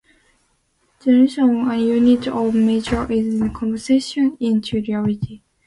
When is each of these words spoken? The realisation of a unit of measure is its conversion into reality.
The 1.01 1.11
realisation 1.11 1.61
of 1.61 1.67
a 1.69 1.77
unit 1.77 2.27
of 2.27 2.55
measure 2.55 3.05
is 3.11 3.39
its 3.39 3.55
conversion 3.55 4.35
into 4.39 4.81
reality. 4.81 5.43